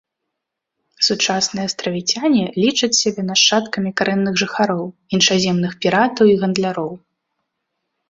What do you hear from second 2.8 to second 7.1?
сябе нашчадкамі карэнных жыхароў, іншаземных піратаў і гандляроў.